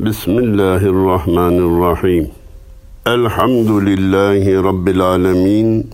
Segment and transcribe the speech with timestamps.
[0.00, 2.30] Bismillahirrahmanirrahim.
[3.06, 5.90] Elhamdülillahi Rabbil alemin.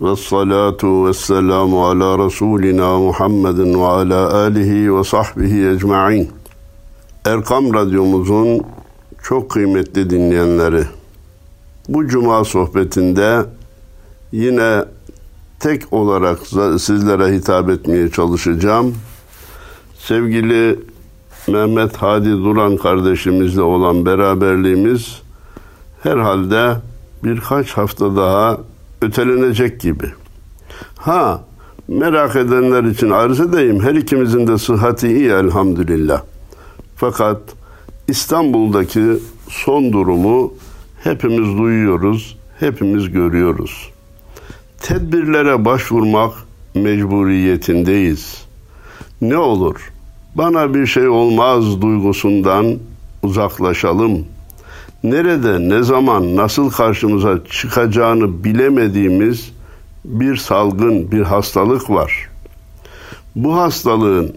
[0.00, 6.30] Ve salatu ve selamu ala Resulina Muhammedin ve ala alihi ve sahbihi ecma'in.
[7.24, 8.60] Erkam Radyomuzun
[9.22, 10.84] çok kıymetli dinleyenleri.
[11.88, 13.44] Bu cuma sohbetinde
[14.32, 14.84] yine
[15.60, 16.38] tek olarak
[16.80, 18.94] sizlere hitap etmeye çalışacağım.
[19.98, 20.78] Sevgili
[21.48, 25.22] Mehmet Hadi Duran kardeşimizle olan beraberliğimiz
[26.02, 26.76] herhalde
[27.24, 28.58] birkaç hafta daha
[29.02, 30.12] ötelenecek gibi.
[30.96, 31.44] Ha
[31.88, 36.22] merak edenler için arz edeyim her ikimizin de sıhhati iyi elhamdülillah.
[36.96, 37.40] Fakat
[38.08, 39.02] İstanbul'daki
[39.48, 40.54] son durumu
[41.04, 43.90] hepimiz duyuyoruz, hepimiz görüyoruz.
[44.80, 46.32] Tedbirlere başvurmak
[46.74, 48.46] mecburiyetindeyiz.
[49.20, 49.92] Ne olur
[50.36, 52.78] bana bir şey olmaz duygusundan
[53.22, 54.26] uzaklaşalım.
[55.04, 59.52] Nerede, ne zaman, nasıl karşımıza çıkacağını bilemediğimiz
[60.04, 62.28] bir salgın, bir hastalık var.
[63.36, 64.34] Bu hastalığın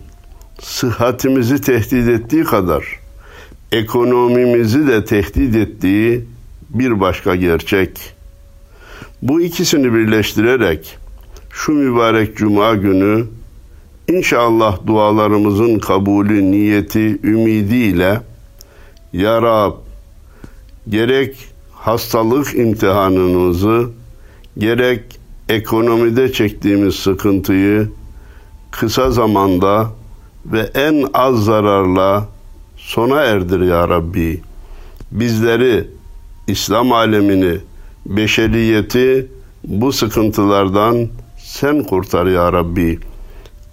[0.62, 3.00] sıhhatimizi tehdit ettiği kadar
[3.72, 6.26] ekonomimizi de tehdit ettiği
[6.70, 8.14] bir başka gerçek.
[9.22, 10.98] Bu ikisini birleştirerek
[11.52, 13.26] şu mübarek cuma günü
[14.10, 18.22] İnşallah dualarımızın kabulü, niyeti, ümidiyle
[19.14, 19.74] Ya Rab
[20.90, 21.36] gerek
[21.74, 23.90] hastalık imtihanınızı
[24.58, 27.90] gerek ekonomide çektiğimiz sıkıntıyı
[28.72, 29.90] kısa zamanda
[30.46, 32.28] ve en az zararla
[32.78, 34.42] sona erdir ya Rabbi.
[35.12, 35.88] Bizleri,
[36.48, 37.58] İslam alemini,
[38.06, 39.28] beşeriyeti
[39.64, 43.00] bu sıkıntılardan sen kurtar ya Rabbi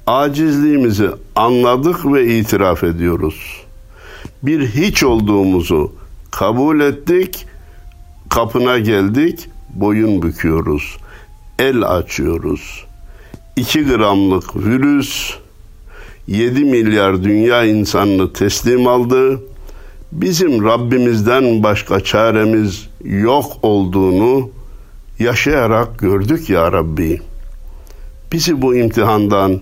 [0.07, 3.65] acizliğimizi anladık ve itiraf ediyoruz.
[4.43, 5.93] Bir hiç olduğumuzu
[6.31, 7.47] kabul ettik,
[8.29, 10.97] kapına geldik, boyun büküyoruz,
[11.59, 12.85] el açıyoruz.
[13.57, 15.35] 2 gramlık virüs
[16.27, 19.41] 7 milyar dünya insanını teslim aldı.
[20.13, 24.51] Bizim Rabbimizden başka çaremiz yok olduğunu
[25.19, 27.21] yaşayarak gördük ya Rabbi.
[28.33, 29.61] Bizi bu imtihandan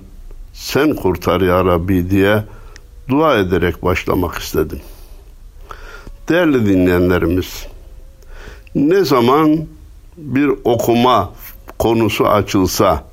[0.54, 2.44] sen kurtar ya Rabbi diye
[3.08, 4.80] dua ederek başlamak istedim.
[6.28, 7.66] Değerli dinleyenlerimiz,
[8.74, 9.66] ne zaman
[10.16, 11.32] bir okuma
[11.78, 13.04] konusu açılsa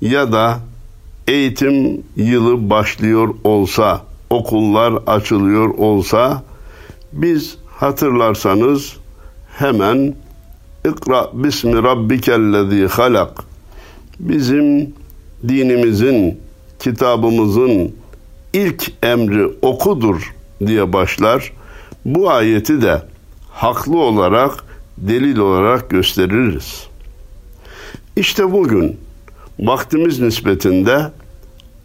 [0.00, 0.58] ya da
[1.28, 6.42] eğitim yılı başlıyor olsa, okullar açılıyor olsa
[7.12, 8.96] biz hatırlarsanız
[9.58, 10.14] hemen
[10.84, 13.44] İkra bismi rabbikellezi halak
[14.20, 14.94] bizim
[15.48, 16.40] dinimizin,
[16.78, 17.92] kitabımızın
[18.52, 20.34] ilk emri okudur
[20.66, 21.52] diye başlar.
[22.04, 23.02] Bu ayeti de
[23.50, 24.64] haklı olarak,
[24.96, 26.86] delil olarak gösteririz.
[28.16, 28.96] İşte bugün
[29.58, 31.10] vaktimiz nispetinde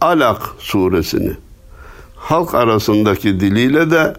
[0.00, 1.32] Alak suresini
[2.16, 4.14] halk arasındaki diliyle de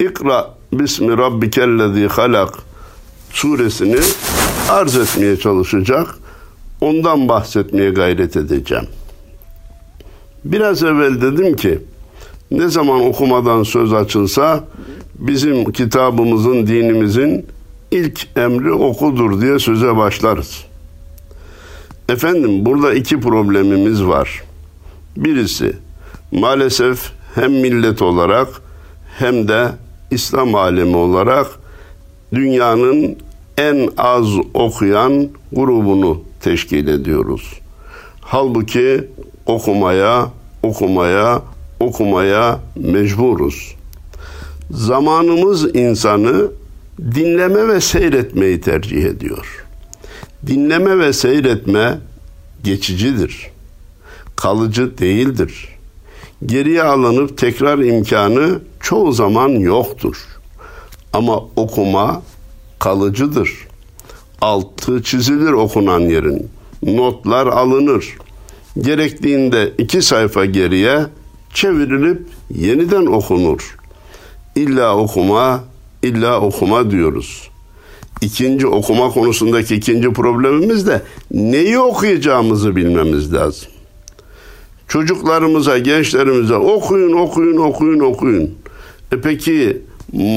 [0.00, 2.54] İkra bismi rabbikellezi halak
[3.30, 4.00] suresini
[4.70, 6.18] arz etmeye çalışacak
[6.84, 8.84] Ondan bahsetmeye gayret edeceğim.
[10.44, 11.78] Biraz evvel dedim ki
[12.50, 14.64] ne zaman okumadan söz açılsa
[15.14, 17.46] bizim kitabımızın, dinimizin
[17.90, 20.64] ilk emri okudur diye söze başlarız.
[22.08, 24.42] Efendim burada iki problemimiz var.
[25.16, 25.76] Birisi
[26.32, 28.48] maalesef hem millet olarak
[29.18, 29.68] hem de
[30.10, 31.46] İslam alemi olarak
[32.34, 33.16] dünyanın
[33.58, 37.60] en az okuyan grubunu teşkil ediyoruz.
[38.20, 39.04] Halbuki
[39.46, 40.30] okumaya,
[40.62, 41.42] okumaya,
[41.80, 43.74] okumaya mecburuz.
[44.70, 46.50] Zamanımız insanı
[47.00, 49.66] dinleme ve seyretmeyi tercih ediyor.
[50.46, 51.98] Dinleme ve seyretme
[52.64, 53.50] geçicidir.
[54.36, 55.68] Kalıcı değildir.
[56.46, 60.16] Geriye alınıp tekrar imkanı çoğu zaman yoktur.
[61.12, 62.22] Ama okuma
[62.78, 63.50] kalıcıdır
[64.84, 66.48] altı çizilir okunan yerin.
[66.82, 68.16] Notlar alınır.
[68.78, 71.06] Gerektiğinde iki sayfa geriye
[71.54, 73.76] çevrilip yeniden okunur.
[74.56, 75.64] İlla okuma,
[76.02, 77.50] illa okuma diyoruz.
[78.20, 83.68] İkinci okuma konusundaki ikinci problemimiz de neyi okuyacağımızı bilmemiz lazım.
[84.88, 88.50] Çocuklarımıza, gençlerimize okuyun, okuyun, okuyun, okuyun.
[89.12, 89.82] E peki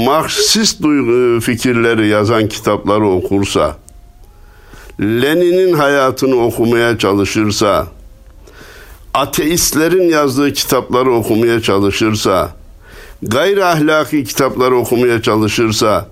[0.06, 3.78] Marksist duygu fikirleri yazan kitapları okursa,
[5.02, 7.88] Lenin'in hayatını okumaya çalışırsa,
[9.14, 12.52] ateistlerin yazdığı kitapları okumaya çalışırsa,
[13.22, 16.08] gayri ahlaki kitapları okumaya çalışırsa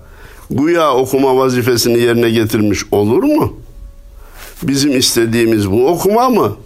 [0.50, 3.56] güya okuma vazifesini yerine getirmiş olur mu?
[4.62, 6.56] Bizim istediğimiz bu okuma mı?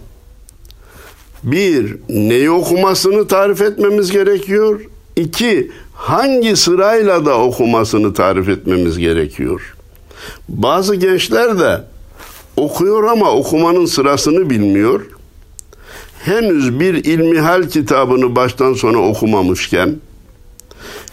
[1.43, 4.81] Bir, neyi okumasını tarif etmemiz gerekiyor.
[5.15, 9.75] İki, hangi sırayla da okumasını tarif etmemiz gerekiyor.
[10.49, 11.90] Bazı gençler de
[12.61, 15.01] okuyor ama okumanın sırasını bilmiyor.
[16.23, 19.95] Henüz bir ilmihal kitabını baştan sona okumamışken,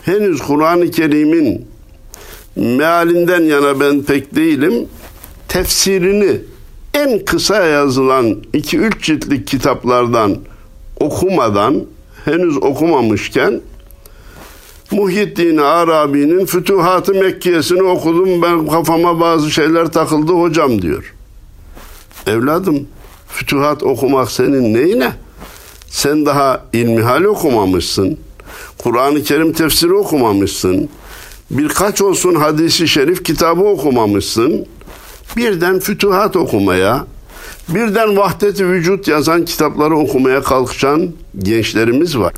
[0.03, 1.67] henüz Kur'an-ı Kerim'in
[2.57, 4.89] mealinden yana ben pek değilim,
[5.49, 6.41] tefsirini
[6.95, 10.37] en kısa yazılan iki üç ciltlik kitaplardan
[11.01, 11.85] okumadan,
[12.25, 13.61] henüz okumamışken,
[14.91, 18.43] Muhyiddin Arabi'nin Fütuhat-ı Mekkiye'sini okudum.
[18.43, 21.15] Ben kafama bazı şeyler takıldı hocam diyor.
[22.29, 22.89] Evladım
[23.29, 25.13] Fütuhat okumak senin neyine?
[25.89, 28.19] Sen daha ilmihal okumamışsın.
[28.79, 30.89] Kur'an-ı Kerim tefsiri okumamışsın.
[31.51, 34.67] Birkaç olsun hadisi şerif kitabı okumamışsın.
[35.37, 37.07] Birden fütuhat okumaya,
[37.69, 42.33] birden vahdeti vücut yazan kitapları okumaya kalkışan gençlerimiz var.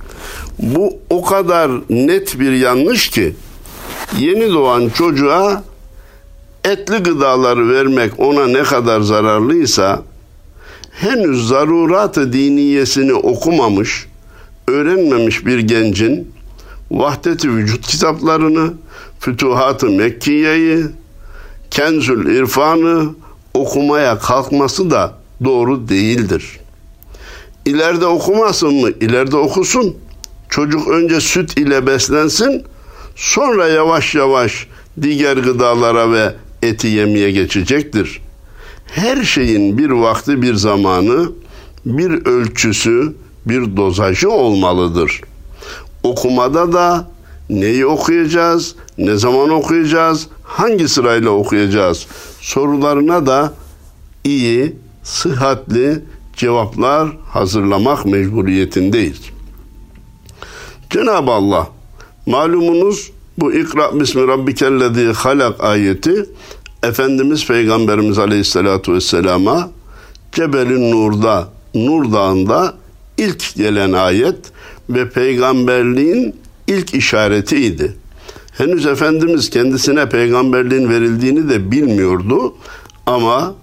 [0.58, 3.34] Bu o kadar net bir yanlış ki
[4.18, 5.62] yeni doğan çocuğa
[6.64, 10.02] etli gıdaları vermek ona ne kadar zararlıysa
[10.90, 14.06] henüz zarurat-ı diniyesini okumamış,
[14.68, 16.32] öğrenmemiş bir gencin
[16.90, 18.72] Vahdet-i Vücut kitaplarını,
[19.20, 20.84] Fütuhat-ı Mekkiye'yi,
[21.70, 23.14] Kenzül İrfan'ı
[23.54, 25.14] okumaya kalkması da
[25.44, 26.60] doğru değildir.
[27.64, 28.90] İleride okumasın mı?
[29.00, 29.96] İleride okusun.
[30.48, 32.64] Çocuk önce süt ile beslensin,
[33.16, 34.66] sonra yavaş yavaş
[35.02, 38.22] diğer gıdalara ve eti yemeye geçecektir.
[38.86, 41.32] Her şeyin bir vakti, bir zamanı,
[41.86, 43.14] bir ölçüsü,
[43.46, 45.20] bir dozajı olmalıdır.
[46.02, 47.10] Okumada da
[47.50, 52.06] neyi okuyacağız, ne zaman okuyacağız, hangi sırayla okuyacağız
[52.40, 53.54] sorularına da
[54.24, 56.04] iyi, sıhhatli
[56.36, 59.20] cevaplar hazırlamak mecburiyetindeyiz.
[60.90, 61.68] Cenab-ı Allah
[62.26, 66.26] malumunuz bu İkra bismi rabbikellezi halak ayeti
[66.82, 69.70] Efendimiz Peygamberimiz Aleyhisselatü Vesselam'a
[70.32, 72.74] Cebel'in Nur'da, Nur Dağı'nda
[73.18, 74.36] ilk gelen ayet
[74.90, 77.96] ve peygamberliğin ilk işaretiydi.
[78.52, 82.54] Henüz Efendimiz kendisine peygamberliğin verildiğini de bilmiyordu
[83.06, 83.54] ama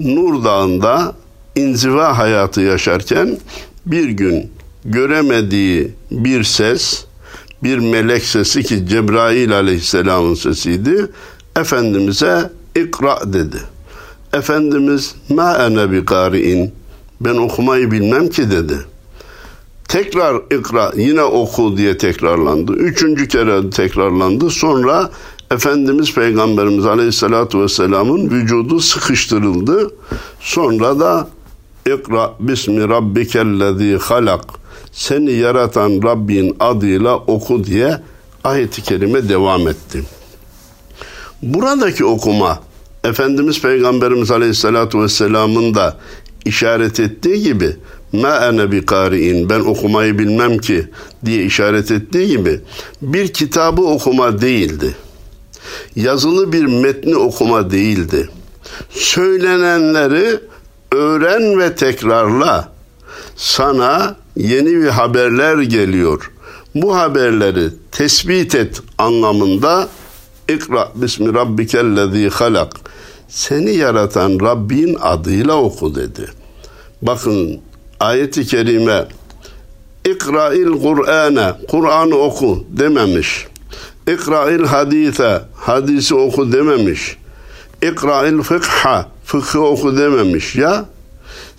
[0.00, 1.14] Nur Dağı'nda
[1.56, 3.38] inziva hayatı yaşarken
[3.86, 4.50] bir gün
[4.84, 7.04] göremediği bir ses,
[7.62, 11.06] bir melek sesi ki Cebrail aleyhisselamın sesiydi.
[11.56, 13.58] Efendimiz'e ikra dedi.
[14.32, 16.72] Efendimiz ma ene bi kari'in
[17.20, 18.78] ben okumayı bilmem ki dedi.
[19.88, 22.72] Tekrar ikra yine oku diye tekrarlandı.
[22.72, 24.50] Üçüncü kere tekrarlandı.
[24.50, 25.10] Sonra
[25.50, 29.90] Efendimiz Peygamberimiz Aleyhisselatü Vesselam'ın vücudu sıkıştırıldı.
[30.40, 31.28] Sonra da
[31.86, 34.59] İkra bismi rabbikellezi halak
[34.92, 38.00] seni yaratan Rabbin adıyla oku diye
[38.44, 40.02] ayet-i kerime devam etti.
[41.42, 42.60] Buradaki okuma
[43.04, 45.96] Efendimiz Peygamberimiz Aleyhisselatü Vesselam'ın da
[46.44, 47.76] işaret ettiği gibi
[48.12, 50.86] ma ene bi kari'in ben okumayı bilmem ki
[51.24, 52.60] diye işaret ettiği gibi
[53.02, 54.96] bir kitabı okuma değildi.
[55.96, 58.28] Yazılı bir metni okuma değildi.
[58.90, 60.40] Söylenenleri
[60.92, 62.72] öğren ve tekrarla.
[63.36, 66.30] Sana yeni bir haberler geliyor.
[66.74, 69.88] Bu haberleri tespit et anlamında
[70.48, 72.72] İkra bismi rabbikellezi halak.
[73.28, 76.30] Seni yaratan Rabbin adıyla oku dedi.
[77.02, 77.60] Bakın
[78.00, 79.04] ayeti kerime
[80.04, 83.46] İkra'il Kur'ane Kur'an'ı oku dememiş.
[84.08, 87.16] İkra'il hadise hadisi oku dememiş.
[87.82, 90.84] İkra'il fıkha fıkhı oku dememiş ya.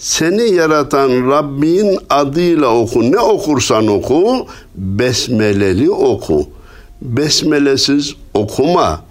[0.01, 3.11] Seni yaratan Rabbin adıyla oku.
[3.11, 6.47] Ne okursan oku, besmeleli oku.
[7.01, 9.01] Besmelesiz okuma.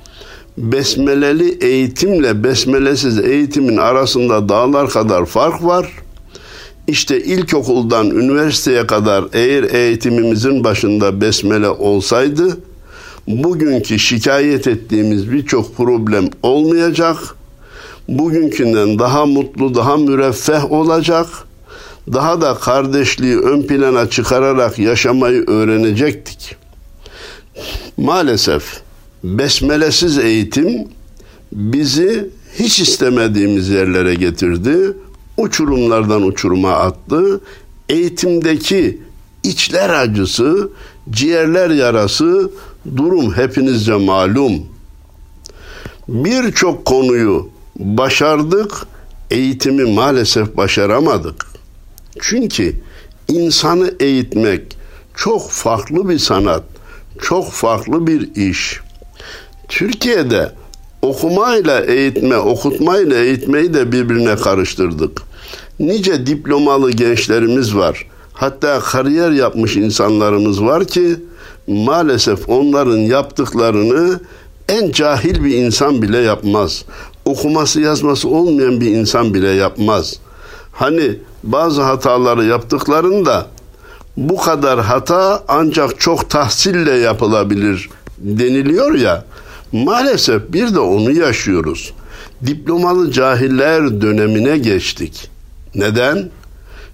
[0.59, 5.92] Besmeleli eğitimle besmelesiz eğitimin arasında dağlar kadar fark var.
[6.87, 12.59] İşte ilkokuldan üniversiteye kadar eğer eğitimimizin başında besmele olsaydı
[13.28, 17.39] bugünkü şikayet ettiğimiz birçok problem olmayacak.
[18.11, 21.26] Bugünkünden daha mutlu, daha müreffeh olacak.
[22.12, 26.57] Daha da kardeşliği ön plana çıkararak yaşamayı öğrenecektik.
[27.97, 28.81] Maalesef
[29.25, 30.88] besmelesiz eğitim
[31.52, 34.97] bizi hiç istemediğimiz yerlere getirdi.
[35.37, 37.40] Uçurumlardan uçuruma attı.
[37.88, 38.99] Eğitimdeki
[39.43, 40.71] içler acısı,
[41.11, 42.50] ciğerler yarası,
[42.97, 44.62] durum hepinizce malum.
[46.09, 48.73] Birçok konuyu başardık,
[49.31, 51.47] eğitimi maalesef başaramadık.
[52.21, 52.81] Çünkü
[53.29, 54.77] insanı eğitmek
[55.17, 56.63] çok farklı bir sanat,
[57.23, 58.81] çok farklı bir iş.
[59.69, 60.53] Türkiye'de
[61.03, 65.23] okumayla eğitme, okutmayla eğitmeyi de birbirine karıştırdık.
[65.81, 68.07] Nice diplomalı gençlerimiz var.
[68.33, 71.17] Hatta kariyer yapmış insanlarımız var ki
[71.67, 74.21] maalesef onların yaptıklarını
[74.69, 76.85] en cahil bir insan bile yapmaz.
[77.25, 80.17] Okuması yazması olmayan bir insan bile yapmaz.
[80.73, 83.47] Hani bazı hataları yaptıklarında
[84.17, 89.25] bu kadar hata ancak çok tahsille yapılabilir deniliyor ya.
[89.73, 91.93] Maalesef bir de onu yaşıyoruz.
[92.47, 95.31] Diplomalı cahiller dönemine geçtik.
[95.75, 96.31] Neden?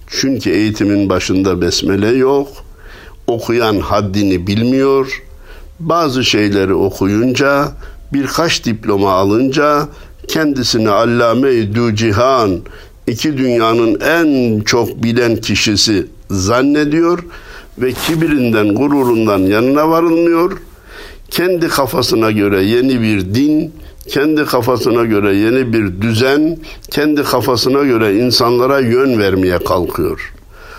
[0.07, 2.49] Çünkü eğitimin başında besmele yok.
[3.27, 5.23] Okuyan haddini bilmiyor.
[5.81, 7.69] Bazı şeyleri okuyunca,
[8.13, 9.89] birkaç diploma alınca
[10.29, 12.61] kendisini allame-i cihan,
[13.07, 17.25] iki dünyanın en çok bilen kişisi zannediyor
[17.79, 20.59] ve kibirinden, gururundan yanına varılmıyor.
[21.31, 23.73] Kendi kafasına göre yeni bir din,
[24.09, 26.59] kendi kafasına göre yeni bir düzen,
[26.91, 30.33] kendi kafasına göre insanlara yön vermeye kalkıyor.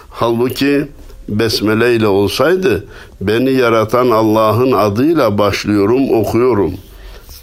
[0.10, 0.88] Halbuki
[1.30, 2.86] besmele ile olsaydı
[3.22, 6.74] beni yaratan Allah'ın adıyla başlıyorum, okuyorum.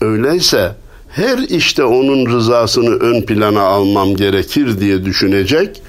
[0.00, 0.72] Öyleyse
[1.14, 5.82] her işte onun rızasını ön plana almam gerekir diye düşünecek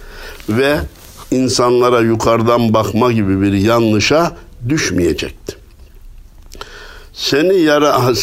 [0.49, 0.77] ve
[1.31, 4.31] insanlara yukarıdan bakma gibi bir yanlışa
[4.69, 5.55] düşmeyecekti.
[7.13, 7.61] Seni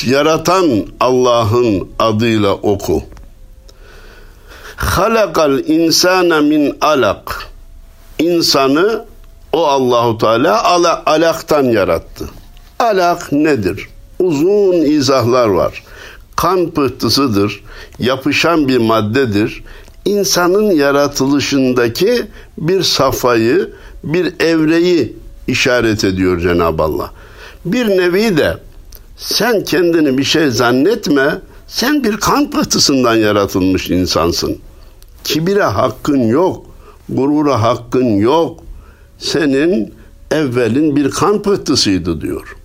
[0.06, 3.02] yaratan Allah'ın adıyla oku.
[4.76, 7.46] Halakal insane min alak.
[8.18, 9.04] İnsanı
[9.52, 12.28] o Allahu Teala ala, alaktan yarattı.
[12.78, 13.88] Alak nedir?
[14.18, 15.82] Uzun izahlar var.
[16.42, 17.62] Kan pıhtısıdır,
[17.98, 19.64] yapışan bir maddedir.
[20.04, 22.26] İnsanın yaratılışındaki
[22.58, 23.70] bir safayı,
[24.04, 27.10] bir evreyi işaret ediyor Cenab-ı Allah.
[27.64, 28.56] Bir nevi de
[29.16, 31.38] sen kendini bir şey zannetme.
[31.66, 34.58] Sen bir kan pıhtısından yaratılmış insansın.
[35.24, 36.66] Kibire hakkın yok.
[37.08, 38.60] Gurura hakkın yok.
[39.18, 39.94] Senin
[40.30, 42.56] evvelin bir kan pıhtısıydı diyor.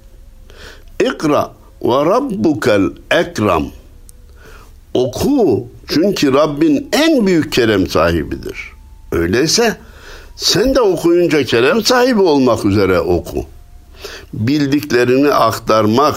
[0.99, 3.65] İkra ve rabbukel ekram.
[4.93, 8.71] Oku çünkü Rabbin en büyük kerem sahibidir.
[9.11, 9.77] Öyleyse
[10.35, 13.45] sen de okuyunca kerem sahibi olmak üzere oku.
[14.33, 16.15] Bildiklerini aktarmak,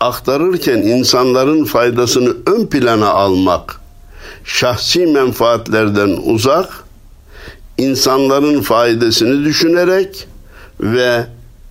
[0.00, 3.80] aktarırken insanların faydasını ön plana almak,
[4.44, 6.84] şahsi menfaatlerden uzak,
[7.78, 10.28] insanların faydasını düşünerek
[10.80, 11.26] ve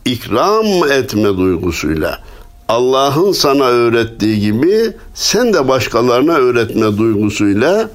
[0.05, 2.26] ikram etme duygusuyla
[2.67, 7.89] Allah'ın sana öğrettiği gibi sen de başkalarına öğretme duygusuyla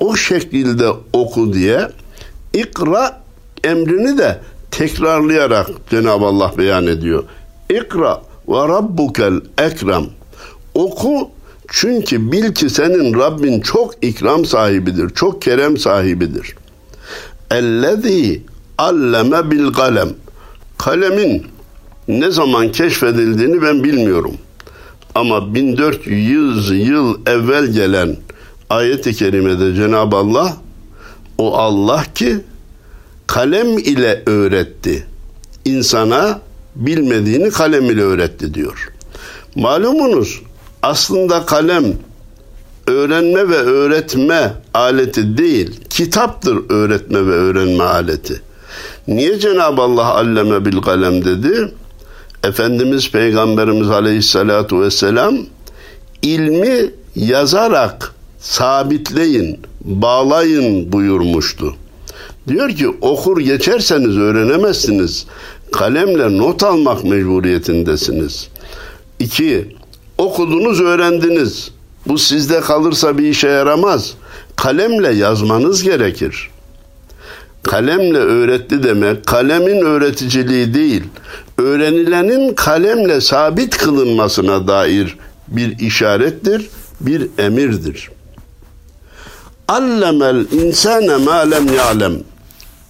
[0.00, 1.88] o şekilde oku diye
[2.52, 3.22] ikra
[3.64, 7.24] emrini de tekrarlayarak Cenab-ı Allah beyan ediyor.
[7.70, 10.06] İkra ve rabbukel ekrem.
[10.74, 11.30] Oku
[11.68, 16.56] çünkü bil ki senin Rabbin çok ikram sahibidir, çok kerem sahibidir.
[17.50, 18.42] Ellezî
[18.78, 20.08] alleme bil kalem.
[20.78, 21.46] Kalemin
[22.08, 24.34] ne zaman keşfedildiğini ben bilmiyorum.
[25.14, 28.16] Ama 1400 yıl evvel gelen
[28.70, 30.56] ayet-i kerimede Cenab-ı Allah
[31.38, 32.40] o Allah ki
[33.26, 35.06] kalem ile öğretti.
[35.64, 36.40] İnsana
[36.76, 38.92] bilmediğini kalem ile öğretti diyor.
[39.54, 40.40] Malumunuz
[40.82, 41.84] aslında kalem
[42.86, 48.40] öğrenme ve öğretme aleti değil, kitaptır öğretme ve öğrenme aleti.
[49.08, 51.72] Niye Cenab-ı Allah alleme bil kalem dedi?
[52.44, 55.38] Efendimiz Peygamberimiz Aleyhisselatü Vesselam
[56.22, 61.74] ilmi yazarak sabitleyin, bağlayın buyurmuştu.
[62.48, 65.26] Diyor ki okur geçerseniz öğrenemezsiniz.
[65.72, 68.48] Kalemle not almak mecburiyetindesiniz.
[69.18, 69.76] İki,
[70.18, 71.70] okudunuz öğrendiniz.
[72.06, 74.14] Bu sizde kalırsa bir işe yaramaz.
[74.56, 76.50] Kalemle yazmanız gerekir.
[77.62, 81.02] Kalemle öğretti demek kalemin öğreticiliği değil,
[81.58, 86.68] öğrenilenin kalemle sabit kılınmasına dair bir işarettir,
[87.00, 88.10] bir emirdir.
[89.68, 92.14] Allemel insane ma lem ya'lem.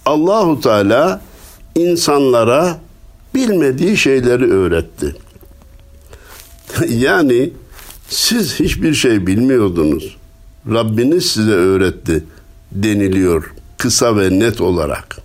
[0.05, 1.21] Allahu Teala
[1.75, 2.77] insanlara
[3.35, 5.15] bilmediği şeyleri öğretti.
[6.89, 7.49] yani
[8.09, 10.17] siz hiçbir şey bilmiyordunuz.
[10.71, 12.23] Rabbiniz size öğretti
[12.71, 13.53] deniliyor
[13.83, 15.17] kısa ve net olarak.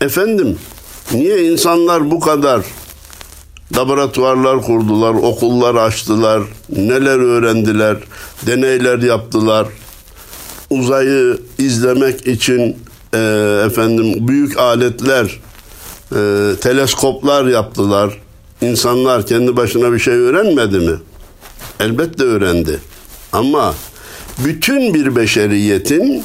[0.00, 0.58] Efendim
[1.12, 2.64] Niye insanlar bu kadar
[3.76, 6.42] laboratuvarlar kurdular, okullar açtılar,
[6.76, 7.96] neler öğrendiler,
[8.46, 9.66] deneyler yaptılar.
[10.70, 12.76] Uzayı izlemek için
[13.14, 13.18] e,
[13.66, 15.40] efendim büyük aletler,
[16.12, 18.18] e, teleskoplar yaptılar.
[18.60, 20.96] İnsanlar kendi başına bir şey öğrenmedi mi?
[21.80, 22.80] Elbette öğrendi.
[23.32, 23.74] Ama
[24.44, 26.24] bütün bir beşeriyetin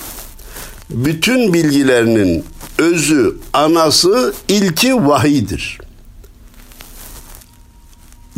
[0.93, 2.45] bütün bilgilerinin
[2.77, 5.79] özü, anası, ilki vahidir.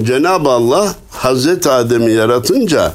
[0.01, 2.93] Cenab-ı Allah Hazreti Adem'i yaratınca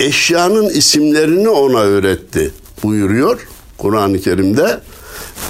[0.00, 2.50] eşyanın isimlerini ona öğretti
[2.82, 4.80] buyuruyor Kur'an-ı Kerim'de.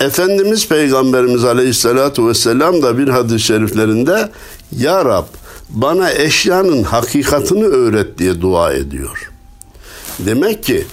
[0.00, 4.30] Efendimiz Peygamberimiz Aleyhisselatü Vesselam da bir hadis-i şeriflerinde
[4.78, 5.24] Ya Rab
[5.70, 9.30] bana eşyanın hakikatini öğret diye dua ediyor.
[10.18, 10.86] Demek ki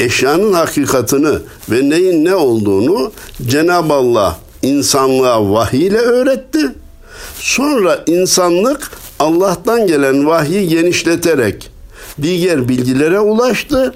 [0.00, 1.38] eşyanın hakikatini
[1.70, 3.12] ve neyin ne olduğunu
[3.46, 6.74] Cenab-ı Allah insanlığa vahiy ile öğretti.
[7.38, 11.70] Sonra insanlık Allah'tan gelen vahyi genişleterek
[12.22, 13.94] diğer bilgilere ulaştı.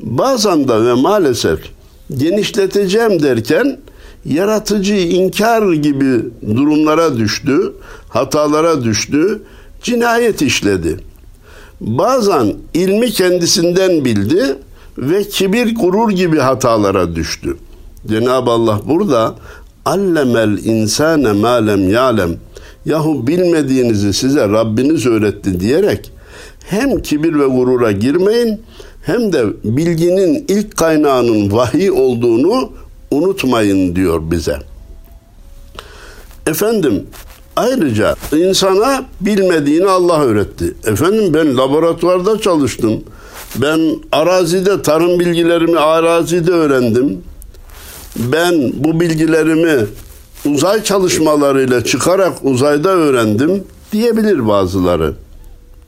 [0.00, 1.58] Bazen de ve maalesef
[2.16, 3.78] genişleteceğim derken
[4.24, 6.24] yaratıcıyı inkar gibi
[6.56, 7.72] durumlara düştü,
[8.08, 9.42] hatalara düştü,
[9.82, 10.96] cinayet işledi.
[11.80, 14.56] Bazen ilmi kendisinden bildi
[15.00, 17.56] ve kibir gurur gibi hatalara düştü.
[18.08, 19.34] Cenab-ı Allah burada
[19.84, 22.36] allemel insane ma lem ya'lem
[22.84, 26.12] yahu bilmediğinizi size Rabbiniz öğretti diyerek
[26.64, 28.60] hem kibir ve gurura girmeyin
[29.02, 32.72] hem de bilginin ilk kaynağının vahiy olduğunu
[33.10, 34.58] unutmayın diyor bize.
[36.46, 37.06] Efendim
[37.56, 40.74] ayrıca insana bilmediğini Allah öğretti.
[40.86, 43.04] Efendim ben laboratuvarda çalıştım.
[43.56, 43.80] Ben
[44.12, 47.22] arazide tarım bilgilerimi arazide öğrendim.
[48.16, 49.86] Ben bu bilgilerimi
[50.46, 55.14] uzay çalışmalarıyla çıkarak uzayda öğrendim diyebilir bazıları.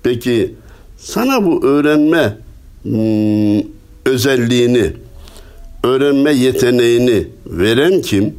[0.03, 0.55] Peki
[0.99, 2.39] sana bu öğrenme
[2.83, 3.63] hmm,
[4.05, 4.93] özelliğini,
[5.85, 8.35] öğrenme yeteneğini veren kim?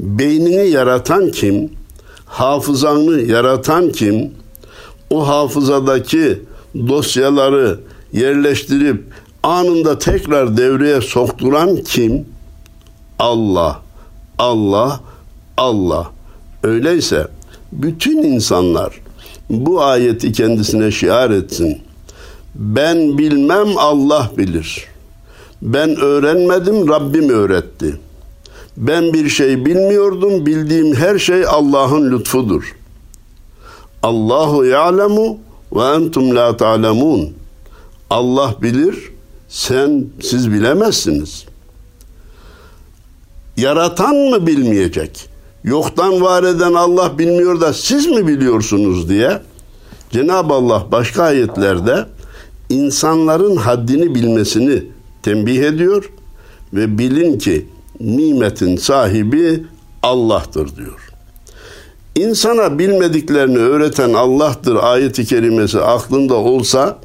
[0.00, 1.70] Beynini yaratan kim?
[2.26, 4.30] Hafızanı yaratan kim?
[5.10, 6.38] O hafızadaki
[6.88, 7.80] dosyaları
[8.12, 9.04] yerleştirip
[9.42, 12.26] anında tekrar devreye sokturan kim?
[13.18, 13.80] Allah.
[14.38, 15.00] Allah,
[15.56, 16.10] Allah.
[16.62, 17.28] Öyleyse
[17.72, 19.00] bütün insanlar
[19.50, 21.78] bu ayeti kendisine şiar etsin.
[22.54, 24.84] Ben bilmem Allah bilir.
[25.62, 28.00] Ben öğrenmedim Rabbim öğretti.
[28.76, 32.76] Ben bir şey bilmiyordum bildiğim her şey Allah'ın lütfudur.
[34.02, 35.38] Allahu ya'lemu
[35.72, 37.37] ve entum la ta'lemun.
[38.10, 39.12] Allah bilir,
[39.48, 41.44] sen siz bilemezsiniz.
[43.56, 45.28] Yaratan mı bilmeyecek?
[45.64, 49.40] Yoktan var eden Allah bilmiyor da siz mi biliyorsunuz diye
[50.10, 52.06] Cenab-ı Allah başka ayetlerde
[52.70, 54.82] insanların haddini bilmesini
[55.22, 56.10] tembih ediyor
[56.74, 57.66] ve bilin ki
[58.00, 59.64] nimetin sahibi
[60.02, 61.12] Allah'tır diyor.
[62.16, 66.98] İnsana bilmediklerini öğreten Allah'tır ayeti kerimesi aklında olsa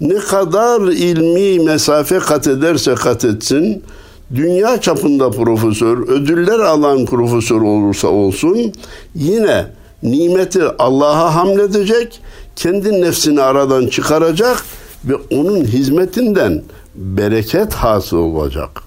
[0.00, 3.82] ne kadar ilmi mesafe kat ederse kat etsin
[4.34, 8.72] dünya çapında profesör, ödüller alan profesör olursa olsun
[9.14, 9.66] yine
[10.02, 12.20] nimeti Allah'a hamledecek,
[12.56, 14.64] kendi nefsini aradan çıkaracak
[15.04, 16.62] ve onun hizmetinden
[16.94, 18.82] bereket hasıl olacak.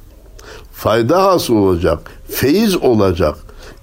[0.73, 1.99] Fayda hasıl olacak,
[2.30, 3.36] feyiz olacak.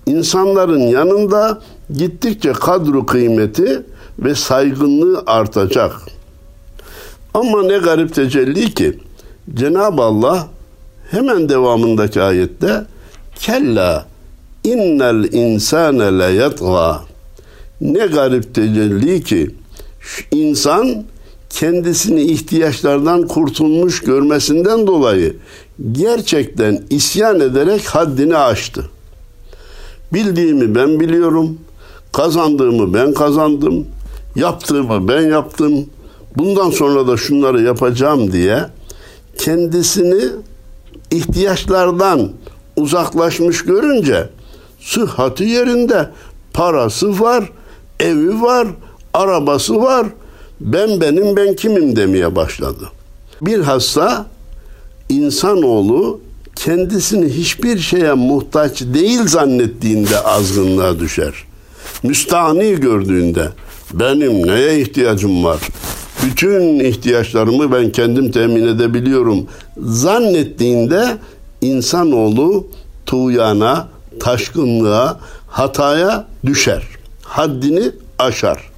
[0.06, 3.82] İnsanların yanında gittikçe kadru kıymeti
[4.18, 5.92] ve saygınlığı artacak.
[7.34, 8.98] Ama ne garip tecelli ki
[9.54, 10.48] Cenab-ı Allah
[11.10, 12.84] hemen devamındaki ayette
[13.38, 14.06] kella
[14.64, 17.00] innel insane le yatga
[17.80, 19.50] ne garip tecelli ki
[20.30, 21.04] insan
[21.50, 25.36] kendisini ihtiyaçlardan kurtulmuş görmesinden dolayı
[25.92, 28.90] gerçekten isyan ederek haddini aştı.
[30.12, 31.58] Bildiğimi ben biliyorum,
[32.12, 33.86] kazandığımı ben kazandım,
[34.36, 35.86] yaptığımı ben yaptım,
[36.36, 38.66] bundan sonra da şunları yapacağım diye
[39.38, 40.24] kendisini
[41.10, 42.30] ihtiyaçlardan
[42.76, 44.28] uzaklaşmış görünce
[44.80, 46.10] sıhhati yerinde
[46.52, 47.52] parası var,
[48.00, 48.68] evi var,
[49.14, 50.06] arabası var.
[50.60, 52.88] Ben benim ben kimim demeye başladı.
[53.42, 54.26] Bir hasta
[55.08, 56.20] insanoğlu
[56.56, 61.34] kendisini hiçbir şeye muhtaç değil zannettiğinde azgınlığa düşer.
[62.02, 63.48] Müstahni gördüğünde
[63.92, 65.60] benim neye ihtiyacım var?
[66.26, 69.46] Bütün ihtiyaçlarımı ben kendim temin edebiliyorum
[69.78, 71.18] zannettiğinde
[71.60, 72.66] insanoğlu
[73.06, 73.88] tuğyana,
[74.20, 76.82] taşkınlığa, hataya düşer.
[77.22, 77.82] Haddini
[78.18, 78.70] aşar.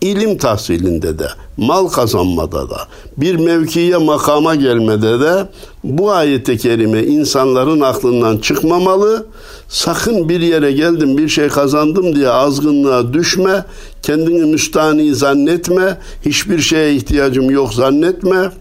[0.00, 2.78] İlim tahsilinde de, mal kazanmada da,
[3.16, 5.48] bir mevkiye makama gelmede de
[5.84, 9.26] bu ayet-i kerime insanların aklından çıkmamalı.
[9.68, 13.64] Sakın bir yere geldim bir şey kazandım diye azgınlığa düşme.
[14.08, 15.98] Kendini müstani zannetme.
[16.26, 18.52] Hiçbir şeye ihtiyacım yok zannetme.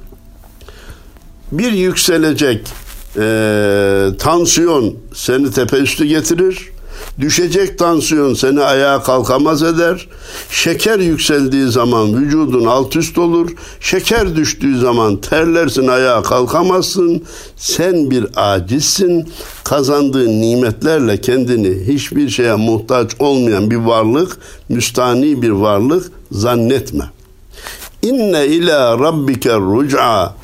[1.52, 2.68] Bir yükselecek
[3.18, 6.70] e, tansiyon seni tepe üstü getirir.
[7.20, 10.08] Düşecek tansiyon seni ayağa kalkamaz eder.
[10.52, 13.50] Şeker yükseldiği zaman vücudun alt üst olur.
[13.80, 17.24] Şeker düştüğü zaman terlersin ayağa kalkamazsın.
[17.56, 19.30] Sen bir acizsin.
[19.64, 24.38] Kazandığın nimetlerle kendini hiçbir şeye muhtaç olmayan bir varlık,
[24.70, 27.06] müstani bir varlık zannetme.
[28.02, 30.36] İnne ila rabbike ruc'a.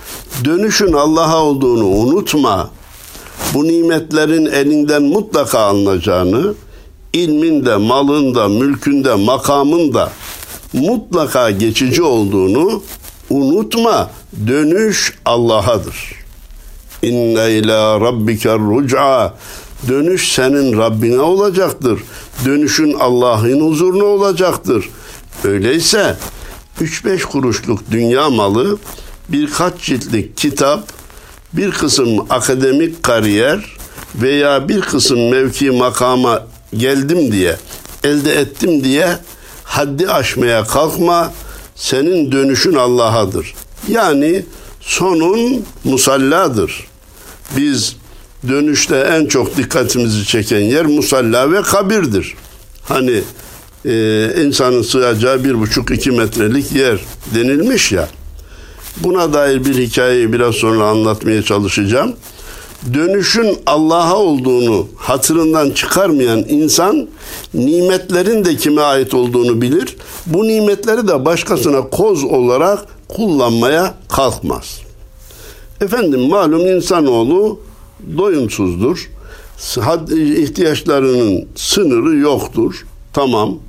[0.46, 2.70] Dönüşün Allah'a olduğunu unutma.
[3.54, 6.54] Bu nimetlerin elinden mutlaka alınacağını,
[7.14, 10.12] ilminde, malında, mülkünde, makamında
[10.74, 12.84] mutlaka geçici olduğunu
[13.30, 14.12] unutma.
[14.48, 16.16] Dönüş Allah'adır.
[17.02, 19.34] İnne ila rabbike ruc'a.
[19.88, 22.00] Dönüş senin Rabbine olacaktır.
[22.46, 24.90] Dönüşün Allah'ın huzuruna olacaktır.
[25.44, 26.18] Öyleyse
[26.82, 28.78] 3-5 kuruşluk dünya malı,
[29.30, 30.88] birkaç ciltlik kitap,
[31.54, 33.60] bir kısım akademik kariyer
[34.16, 37.56] veya bir kısım mevki makama geldim diye,
[38.04, 39.18] elde ettim diye
[39.64, 41.34] haddi aşmaya kalkma.
[41.76, 43.54] Senin dönüşün Allah'adır.
[43.88, 44.46] Yani
[44.82, 46.88] sonun musalladır.
[47.58, 47.96] Biz
[48.48, 52.36] dönüşte en çok dikkatimizi çeken yer musalla ve kabirdir.
[52.84, 53.22] Hani
[53.86, 53.94] e,
[54.46, 57.00] insanın sığacağı bir buçuk iki metrelik yer
[57.36, 58.10] denilmiş ya.
[58.98, 62.16] Buna dair bir hikayeyi biraz sonra anlatmaya çalışacağım.
[62.94, 67.08] Dönüşün Allah'a olduğunu hatırından çıkarmayan insan
[67.54, 69.98] nimetlerin de kime ait olduğunu bilir.
[70.26, 74.82] Bu nimetleri de başkasına koz olarak kullanmaya kalkmaz.
[75.82, 77.60] Efendim malum insanoğlu
[78.18, 79.10] doyumsuzdur.
[80.12, 82.86] ihtiyaçlarının sınırı yoktur.
[83.14, 83.60] Tamam.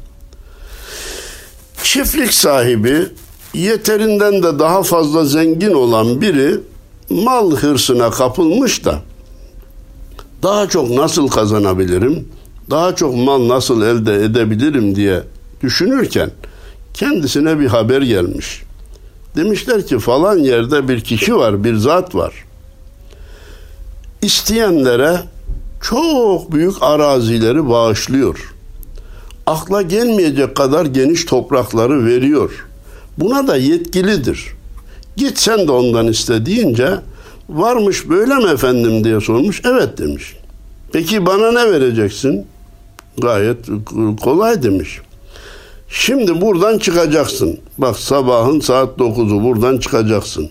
[1.83, 3.09] Çiftlik sahibi
[3.55, 6.61] yeterinden de daha fazla zengin olan biri
[7.11, 9.03] mal hırsına kapılmış da
[10.43, 12.29] daha çok nasıl kazanabilirim,
[12.71, 15.23] daha çok mal nasıl elde edebilirim diye
[15.63, 16.31] düşünürken
[16.95, 18.63] kendisine bir haber gelmiş.
[19.37, 22.45] Demişler ki falan yerde bir kişi var, bir zat var.
[24.23, 25.21] İsteyenlere
[25.83, 28.55] çok büyük arazileri bağışlıyor.
[29.47, 32.74] Akla gelmeyecek kadar geniş toprakları veriyor.''
[33.19, 34.47] Buna da yetkilidir.
[35.17, 37.01] Git sen de ondan iste deyince
[37.49, 39.63] varmış böyle mi efendim diye sormuş.
[39.65, 40.37] Evet demiş.
[40.93, 42.47] Peki bana ne vereceksin?
[43.19, 43.59] Gayet
[44.21, 45.01] kolay demiş.
[45.89, 47.61] Şimdi buradan çıkacaksın.
[47.79, 50.51] Bak sabahın saat 9'u buradan çıkacaksın.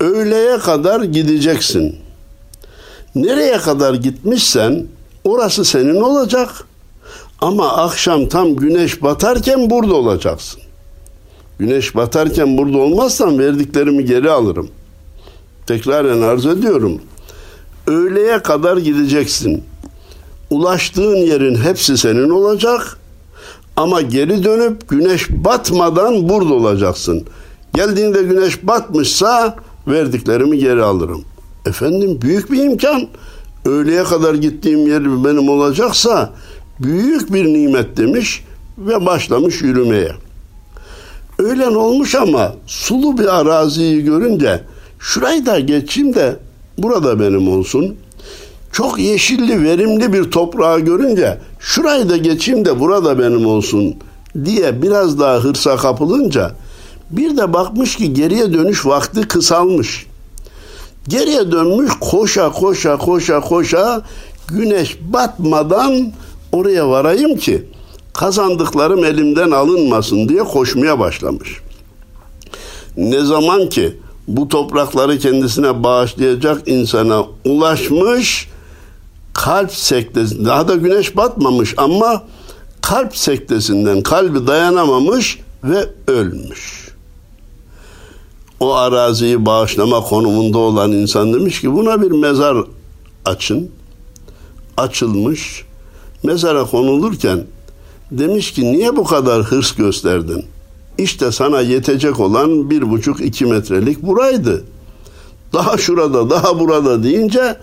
[0.00, 1.96] Öğleye kadar gideceksin.
[3.14, 4.86] Nereye kadar gitmişsen
[5.24, 6.48] orası senin olacak.
[7.40, 10.60] Ama akşam tam güneş batarken burada olacaksın.
[11.58, 14.68] Güneş batarken burada olmazsam verdiklerimi geri alırım.
[15.66, 17.00] Tekraren arz ediyorum.
[17.86, 19.62] Öğleye kadar gideceksin.
[20.50, 22.98] Ulaştığın yerin hepsi senin olacak.
[23.76, 27.24] Ama geri dönüp güneş batmadan burada olacaksın.
[27.74, 29.56] Geldiğinde güneş batmışsa
[29.88, 31.24] verdiklerimi geri alırım.
[31.66, 33.08] Efendim büyük bir imkan.
[33.64, 36.32] Öğleye kadar gittiğim yer benim olacaksa
[36.80, 38.44] büyük bir nimet demiş
[38.78, 40.12] ve başlamış yürümeye.
[41.38, 44.60] Öğlen olmuş ama sulu bir araziyi görünce
[44.98, 46.36] şurayı da geçeyim de
[46.78, 47.96] burada benim olsun.
[48.72, 53.94] Çok yeşilli, verimli bir toprağı görünce şurayı da geçeyim de burada benim olsun
[54.44, 56.52] diye biraz daha hırsa kapılınca
[57.10, 60.06] bir de bakmış ki geriye dönüş vakti kısalmış.
[61.08, 64.02] Geriye dönmüş koşa koşa koşa koşa
[64.48, 66.12] güneş batmadan
[66.52, 67.66] oraya varayım ki
[68.18, 71.60] kazandıklarım elimden alınmasın diye koşmaya başlamış.
[72.96, 73.96] Ne zaman ki
[74.28, 78.48] bu toprakları kendisine bağışlayacak insana ulaşmış,
[79.32, 82.22] kalp sektesi, daha da güneş batmamış ama
[82.82, 86.88] kalp sektesinden kalbi dayanamamış ve ölmüş.
[88.60, 92.56] O araziyi bağışlama konumunda olan insan demiş ki buna bir mezar
[93.24, 93.70] açın.
[94.76, 95.64] Açılmış.
[96.22, 97.44] Mezara konulurken
[98.10, 100.44] Demiş ki niye bu kadar hırs gösterdin?
[100.98, 104.64] İşte sana yetecek olan bir buçuk iki metrelik buraydı.
[105.52, 107.56] Daha şurada daha burada deyince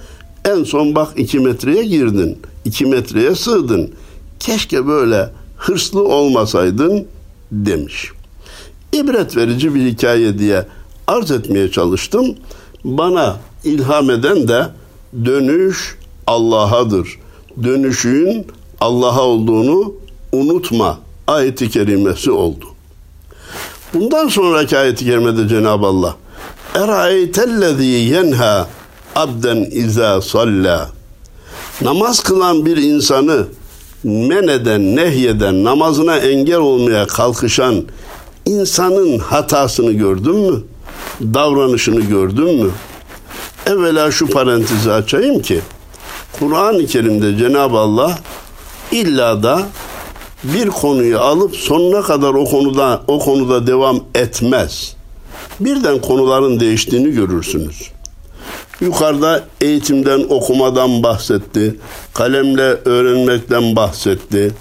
[0.45, 2.37] en son bak iki metreye girdin.
[2.65, 3.91] iki metreye sığdın.
[4.39, 7.05] Keşke böyle hırslı olmasaydın
[7.51, 8.11] demiş.
[8.93, 10.65] İbret verici bir hikaye diye
[11.07, 12.35] arz etmeye çalıştım.
[12.83, 14.67] Bana ilham eden de
[15.25, 17.19] dönüş Allah'adır.
[17.63, 18.47] Dönüşün
[18.81, 19.93] Allah'a olduğunu
[20.35, 22.65] unutma ayeti kerimesi oldu.
[23.93, 26.15] Bundan sonraki ayeti kerimede Cenab-ı Allah
[26.75, 28.67] Eraeytellezî yenha
[29.15, 30.89] abden izâ salla
[31.81, 33.47] Namaz kılan bir insanı
[34.03, 37.83] men eden, nehyeden, namazına engel olmaya kalkışan
[38.45, 40.63] insanın hatasını gördün mü?
[41.21, 42.71] Davranışını gördün mü?
[43.65, 45.61] Evvela şu parantezi açayım ki
[46.39, 48.19] Kur'an-ı Kerim'de Cenab-ı Allah
[48.91, 49.67] illa da
[50.43, 54.95] bir konuyu alıp sonuna kadar o konuda o konuda devam etmez.
[55.59, 57.91] Birden konuların değiştiğini görürsünüz.
[58.81, 61.75] Yukarıda eğitimden, okumadan bahsetti.
[62.13, 64.51] Kalemle öğrenmekten bahsetti.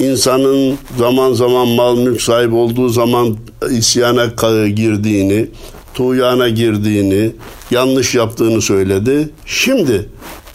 [0.00, 3.36] İnsanın zaman zaman mal mülk sahibi olduğu zaman
[3.70, 4.26] isyana
[4.66, 5.48] girdiğini,
[5.94, 7.32] tuğyana girdiğini,
[7.70, 9.30] yanlış yaptığını söyledi.
[9.46, 10.08] Şimdi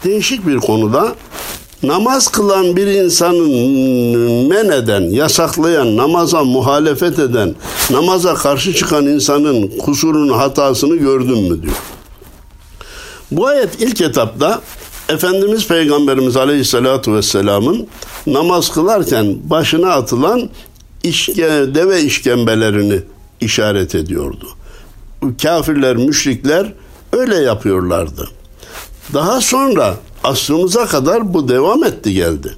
[0.04, 1.14] değişik bir konuda
[1.86, 3.50] namaz kılan bir insanın
[4.48, 7.54] men eden, yasaklayan, namaza muhalefet eden,
[7.90, 11.74] namaza karşı çıkan insanın kusurunu, hatasını gördün mü diyor.
[13.30, 14.60] Bu ayet ilk etapta
[15.08, 17.86] Efendimiz Peygamberimiz Aleyhisselatü Vesselam'ın
[18.26, 20.50] namaz kılarken başına atılan
[21.02, 23.00] işke, deve işkembelerini
[23.40, 24.48] işaret ediyordu.
[25.42, 26.72] Kafirler, müşrikler
[27.12, 28.28] öyle yapıyorlardı.
[29.14, 32.54] Daha sonra asrımıza kadar bu devam etti geldi.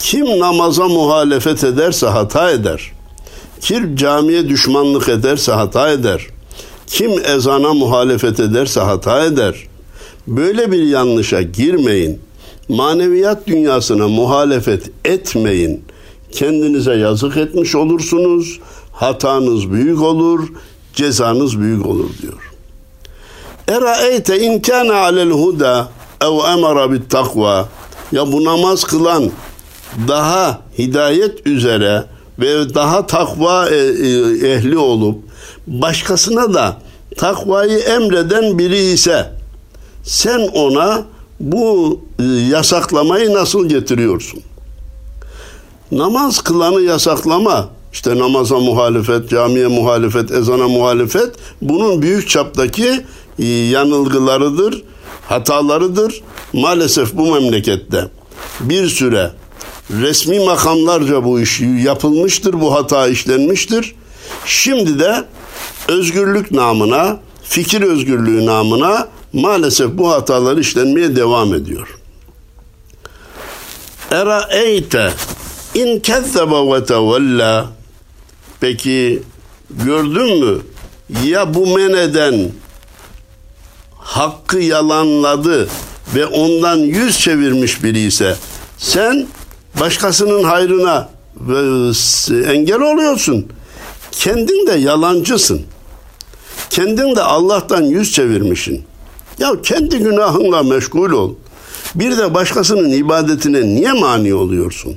[0.00, 2.92] Kim namaza muhalefet ederse hata eder.
[3.60, 6.26] Kim camiye düşmanlık ederse hata eder.
[6.86, 9.54] Kim ezana muhalefet ederse hata eder.
[10.26, 12.20] Böyle bir yanlışa girmeyin.
[12.68, 15.84] Maneviyat dünyasına muhalefet etmeyin.
[16.32, 18.60] Kendinize yazık etmiş olursunuz.
[18.92, 20.48] Hatanız büyük olur,
[20.94, 22.52] cezanız büyük olur diyor.
[23.68, 25.88] Eraeyte in kana alel huda
[26.26, 27.68] ev emara bit takva
[28.12, 29.30] ya bu namaz kılan
[30.08, 32.04] daha hidayet üzere
[32.38, 35.18] ve daha takva e, e, ehli olup
[35.66, 36.76] başkasına da
[37.16, 39.32] takvayı emreden biri ise
[40.02, 41.04] sen ona
[41.40, 44.40] bu e, yasaklamayı nasıl getiriyorsun?
[45.92, 53.04] Namaz kılanı yasaklama, işte namaza muhalefet, camiye muhalefet, ezana muhalefet bunun büyük çaptaki
[53.70, 54.82] yanılgılarıdır,
[55.28, 56.22] hatalarıdır.
[56.52, 58.08] Maalesef bu memlekette
[58.60, 59.30] bir süre
[59.90, 63.94] resmi makamlarca bu iş yapılmıştır, bu hata işlenmiştir.
[64.46, 65.24] Şimdi de
[65.88, 71.98] özgürlük namına, fikir özgürlüğü namına maalesef bu hatalar işlenmeye devam ediyor.
[74.10, 75.12] Era eyte
[75.74, 77.76] in kezzebe ve tevella
[78.60, 79.22] Peki
[79.70, 80.58] gördün mü?
[81.24, 82.50] Ya bu meneden
[84.06, 85.68] hakkı yalanladı
[86.14, 88.36] ve ondan yüz çevirmiş biri ise
[88.78, 89.26] sen
[89.80, 91.08] başkasının hayrına
[92.46, 93.46] engel oluyorsun.
[94.12, 95.62] Kendin de yalancısın.
[96.70, 98.84] Kendin de Allah'tan yüz çevirmişsin.
[99.38, 101.34] Ya kendi günahınla meşgul ol.
[101.94, 104.96] Bir de başkasının ibadetine niye mani oluyorsun?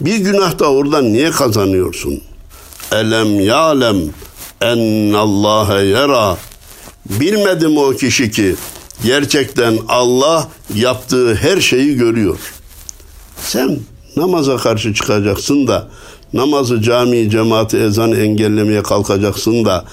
[0.00, 2.22] Bir günahta oradan niye kazanıyorsun?
[2.92, 3.96] Elem ya'lem
[4.60, 6.36] ennallâhe yera
[7.10, 8.54] Bilmedim o kişi ki
[9.04, 12.38] gerçekten Allah yaptığı her şeyi görüyor.
[13.36, 13.78] Sen
[14.16, 15.88] namaza karşı çıkacaksın da
[16.32, 19.84] namazı cami cemaati ezanı engellemeye kalkacaksın da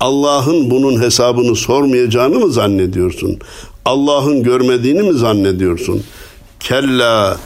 [0.00, 3.38] Allah'ın bunun hesabını sormayacağını mı zannediyorsun?
[3.84, 6.02] Allah'ın görmediğini mi zannediyorsun?
[6.60, 7.36] Kella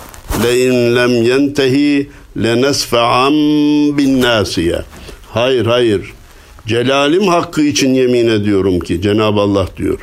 [0.44, 3.32] le in lem yentehi lenesfa'an
[3.98, 4.82] bin nasiye.
[5.30, 6.12] Hayır hayır.
[6.66, 10.00] Celalim hakkı için yemin ediyorum ki Cenab-ı Allah diyor.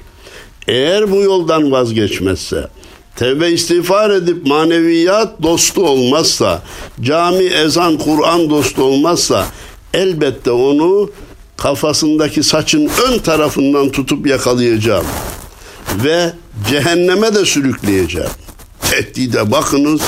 [0.68, 2.68] Eğer bu yoldan vazgeçmezse,
[3.16, 6.64] tevbe istiğfar edip maneviyat dostu olmazsa,
[7.02, 9.46] cami, ezan, Kur'an dostu olmazsa
[9.94, 11.12] elbette onu
[11.58, 15.06] kafasındaki saçın ön tarafından tutup yakalayacağım
[16.04, 16.34] ve
[16.70, 18.30] cehenneme de sürükleyeceğim.
[18.92, 20.02] Tehdide bakınız,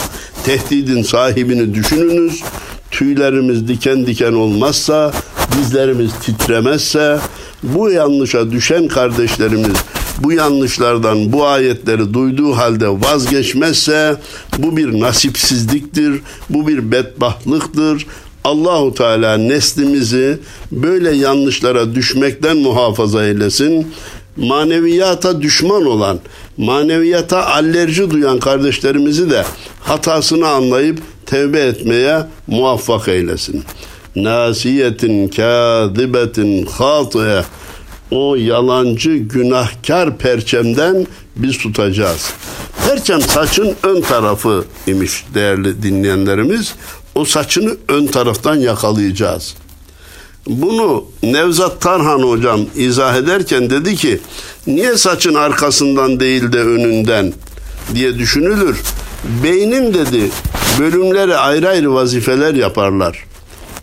[0.46, 2.44] tehdidin sahibini düşününüz.
[2.92, 5.14] Tüylerimiz diken diken olmazsa
[5.52, 7.20] dizlerimiz titremezse
[7.64, 9.78] bu yanlışa düşen kardeşlerimiz
[10.24, 14.16] bu yanlışlardan bu ayetleri duyduğu halde vazgeçmezse
[14.58, 18.06] bu bir nasipsizliktir, bu bir bedbahtlıktır.
[18.44, 20.40] Allahu Teala neslimizi
[20.72, 23.88] böyle yanlışlara düşmekten muhafaza eylesin.
[24.38, 26.20] maneviyata düşman olan,
[26.58, 29.46] maneviyata alerji duyan kardeşlerimizi de
[29.80, 33.64] hatasını anlayıp tevbe etmeye muvaffak eylesin.
[34.16, 37.46] Nasiyetin kâzibetin hatıya
[38.12, 42.34] o yalancı günahkar perçemden biz tutacağız.
[42.88, 46.76] Perçem saçın ön tarafı imiş değerli dinleyenlerimiz.
[47.16, 49.56] O saçını ön taraftan yakalayacağız.
[50.48, 54.20] Bunu Nevzat Tarhan hocam izah ederken dedi ki
[54.68, 57.34] niye saçın arkasından değil de önünden
[57.96, 58.82] diye düşünülür.
[59.44, 60.32] Beynin dedi
[60.80, 63.31] bölümlere ayrı ayrı vazifeler yaparlar.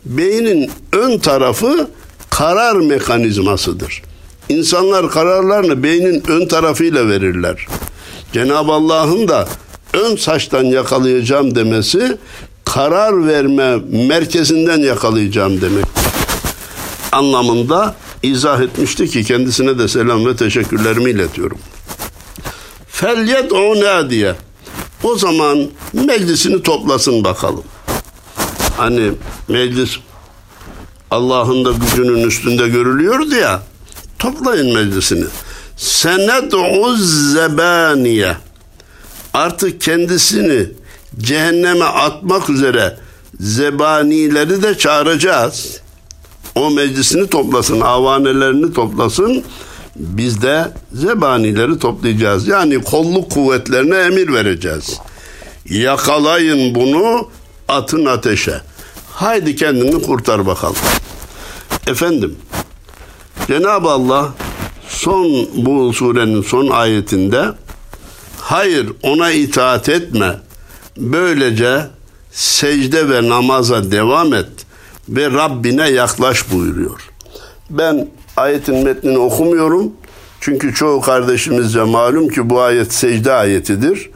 [0.08, 1.90] Beynin ön tarafı
[2.30, 4.02] karar mekanizmasıdır.
[4.48, 7.66] İnsanlar kararlarını beynin ön tarafıyla verirler.
[8.32, 9.48] Cenab-ı Allah'ın da
[9.92, 12.18] ön saçtan yakalayacağım demesi
[12.64, 13.76] karar verme
[14.08, 15.84] merkezinden yakalayacağım demek
[17.12, 21.58] anlamında izah etmişti ki kendisine de selam ve teşekkürlerimi iletiyorum.
[22.88, 23.74] Felyet o
[24.10, 24.34] diye.
[25.02, 27.64] O zaman meclisini toplasın bakalım.
[28.78, 29.12] Hani
[29.48, 29.96] meclis
[31.10, 33.62] Allah'ın da gücünün üstünde görülüyordu ya.
[34.18, 35.24] Toplayın meclisini.
[35.76, 38.36] Sened'u zebaniye.
[39.34, 40.66] Artık kendisini
[41.18, 42.96] cehenneme atmak üzere
[43.40, 45.80] zebanileri de çağıracağız.
[46.54, 49.44] O meclisini toplasın, avanelerini toplasın.
[49.96, 52.48] Biz de zebanileri toplayacağız.
[52.48, 55.00] Yani kolluk kuvvetlerine emir vereceğiz.
[55.70, 57.28] Yakalayın bunu,
[57.68, 58.60] atın ateşe.
[59.18, 60.76] Haydi kendini kurtar bakalım.
[61.86, 62.36] Efendim,
[63.46, 64.34] Cenab-ı Allah
[64.88, 67.44] son bu surenin son ayetinde
[68.40, 70.34] hayır ona itaat etme.
[70.96, 71.86] Böylece
[72.30, 74.48] secde ve namaza devam et
[75.08, 77.00] ve Rabbine yaklaş buyuruyor.
[77.70, 79.92] Ben ayetin metnini okumuyorum.
[80.40, 84.10] Çünkü çoğu kardeşimizce malum ki bu ayet secde ayetidir.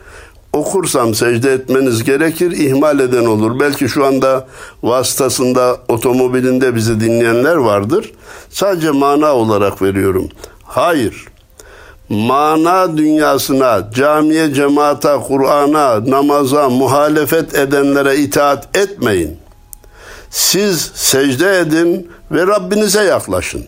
[0.53, 3.61] Okursam secde etmeniz gerekir, ihmal eden olur.
[3.61, 4.47] Belki şu anda
[4.83, 8.13] vasıtasında otomobilinde bizi dinleyenler vardır.
[8.51, 10.29] Sadece mana olarak veriyorum.
[10.63, 11.27] Hayır.
[12.09, 19.37] Mana dünyasına, camiye, cemaata, Kur'an'a, namaza, muhalefet edenlere itaat etmeyin.
[20.31, 23.65] Siz secde edin ve Rabbinize yaklaşın.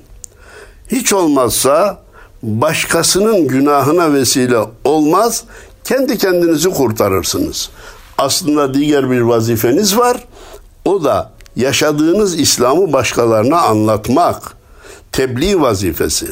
[0.88, 1.98] Hiç olmazsa
[2.42, 5.44] başkasının günahına vesile olmaz,
[5.84, 7.70] kendi kendinizi kurtarırsınız.
[8.18, 10.24] Aslında diğer bir vazifeniz var.
[10.84, 14.56] O da yaşadığınız İslam'ı başkalarına anlatmak.
[15.12, 16.26] Tebliğ vazifesi.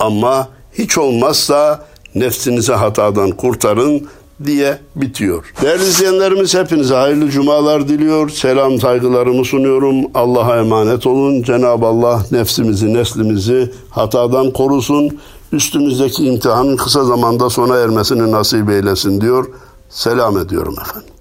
[0.00, 1.84] Ama hiç olmazsa
[2.14, 4.08] nefsinizi hatadan kurtarın
[4.44, 5.52] diye bitiyor.
[5.62, 8.28] Değerli izleyenlerimiz hepinize hayırlı cumalar diliyor.
[8.28, 9.96] Selam saygılarımı sunuyorum.
[10.14, 11.42] Allah'a emanet olun.
[11.42, 15.18] Cenab-ı Allah nefsimizi, neslimizi hatadan korusun.
[15.52, 19.50] Üstümüzdeki imtihanın kısa zamanda sona ermesini nasip eylesin diyor.
[19.88, 21.17] Selam ediyorum efendim.